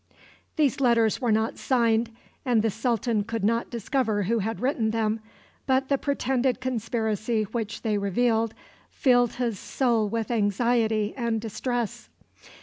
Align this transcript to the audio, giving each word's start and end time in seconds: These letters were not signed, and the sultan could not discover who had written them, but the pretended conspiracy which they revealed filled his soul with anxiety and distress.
These 0.55 0.79
letters 0.81 1.21
were 1.21 1.31
not 1.31 1.59
signed, 1.59 2.09
and 2.43 2.63
the 2.63 2.71
sultan 2.71 3.23
could 3.23 3.43
not 3.43 3.69
discover 3.69 4.23
who 4.23 4.39
had 4.39 4.59
written 4.59 4.89
them, 4.89 5.19
but 5.67 5.89
the 5.89 5.97
pretended 5.99 6.59
conspiracy 6.59 7.43
which 7.43 7.83
they 7.83 7.99
revealed 7.99 8.55
filled 8.89 9.33
his 9.33 9.59
soul 9.59 10.09
with 10.09 10.31
anxiety 10.31 11.13
and 11.15 11.39
distress. 11.39 12.09